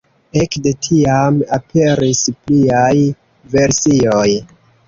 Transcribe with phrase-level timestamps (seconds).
[0.43, 2.97] Ekde tiam aperis pliaj
[3.55, 4.29] versioj.